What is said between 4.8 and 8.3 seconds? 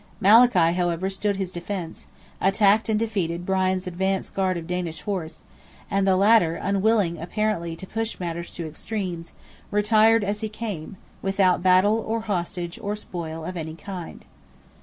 horse, and the latter, unwilling apparently to push